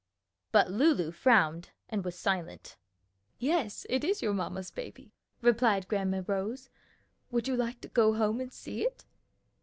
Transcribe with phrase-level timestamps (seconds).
[0.51, 2.75] but Lulu frowned and was silent.
[3.37, 6.71] "Yes, it is your mamma's baby," replied Grandma Rose.
[7.29, 9.05] "Would you like to go home and see it?"